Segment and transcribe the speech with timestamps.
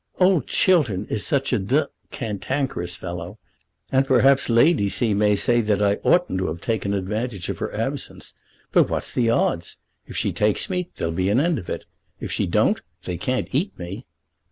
[0.19, 3.37] "Old Chiltern is such a d cantankerous fellow,
[3.91, 5.13] and perhaps Lady C.
[5.13, 8.33] may say that I oughtn't to have taken advantage of her absence.
[8.71, 9.77] But, what's the odds?
[10.07, 11.85] If she takes me there'll be an end of it.
[12.19, 14.07] If she don't, they can't eat me."